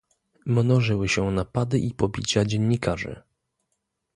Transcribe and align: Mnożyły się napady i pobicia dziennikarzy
Mnożyły 0.45 1.09
się 1.09 1.31
napady 1.31 1.79
i 1.79 1.93
pobicia 1.93 2.45
dziennikarzy 2.45 3.21